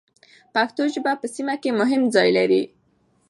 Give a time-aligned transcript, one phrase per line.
[0.53, 2.63] پښتو ژبه په سیمه کې مهم ځای لري.